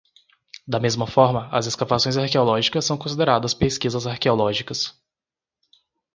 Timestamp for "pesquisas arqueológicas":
3.53-4.99